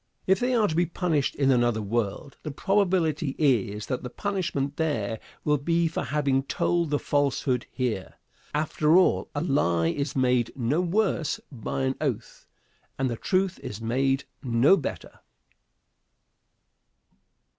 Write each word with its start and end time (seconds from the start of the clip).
If 0.25 0.39
they 0.39 0.55
are 0.55 0.67
to 0.67 0.73
be 0.75 0.87
punished 0.87 1.35
in 1.35 1.51
another 1.51 1.79
world, 1.83 2.35
the 2.41 2.49
probability 2.49 3.35
is 3.37 3.85
that 3.85 4.01
the 4.01 4.09
punishment 4.09 4.77
there 4.77 5.19
will 5.43 5.59
be 5.59 5.87
for 5.87 6.05
having 6.05 6.41
told 6.41 6.89
the 6.89 6.97
falsehood 6.97 7.67
here. 7.69 8.15
After 8.51 8.97
all, 8.97 9.29
a 9.35 9.41
lie 9.41 9.89
is 9.89 10.15
made 10.15 10.51
no 10.55 10.81
worse 10.81 11.39
by 11.51 11.83
an 11.83 11.93
oath, 12.01 12.47
and 12.97 13.11
the 13.11 13.15
truth 13.15 13.59
is 13.59 13.79
made 13.79 14.23
no 14.41 14.75
better. 14.75 15.19